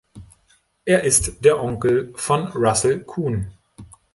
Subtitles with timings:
[0.83, 3.51] Er ist der Onkel von Russell Kun.